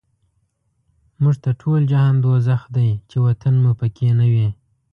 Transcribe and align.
موږ 1.21 1.35
ته 1.43 1.49
ټول 1.61 1.81
جهان 1.91 2.15
دوزخ 2.25 2.61
دی، 2.75 2.89
چی 3.09 3.17
وطن 3.25 3.53
مو 3.63 3.71
په 3.79 3.87
کی 3.95 4.07
نه 4.19 4.25
وی 4.33 4.49